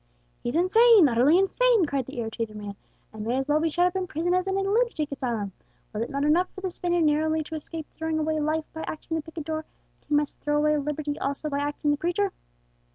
"He's 0.41 0.55
insane, 0.55 1.07
utterly 1.07 1.37
insane!" 1.37 1.85
cried 1.85 2.07
the 2.07 2.17
irritated 2.17 2.55
man, 2.55 2.75
"and 3.13 3.23
may 3.23 3.37
as 3.37 3.47
well 3.47 3.59
be 3.59 3.69
shut 3.69 3.85
up 3.85 3.95
in 3.95 4.07
prison 4.07 4.33
as 4.33 4.47
in 4.47 4.57
a 4.57 4.61
lunatic 4.61 5.11
asylum. 5.11 5.51
Was 5.93 6.01
it 6.01 6.09
not 6.09 6.23
enough 6.25 6.49
for 6.55 6.61
this 6.61 6.73
Spaniard 6.73 7.03
narrowly 7.03 7.43
to 7.43 7.55
escape 7.55 7.85
throwing 7.95 8.17
away 8.17 8.39
life 8.39 8.65
by 8.73 8.81
acting 8.87 9.15
the 9.15 9.21
picador, 9.21 9.63
that 9.63 10.07
he 10.07 10.15
must 10.15 10.39
throw 10.39 10.57
away 10.57 10.75
liberty 10.77 11.19
also 11.19 11.51
by 11.51 11.59
acting 11.59 11.91
the 11.91 11.97
preacher?" 11.97 12.31